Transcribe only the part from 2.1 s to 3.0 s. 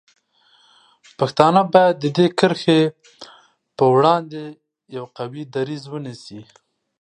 دې کرښې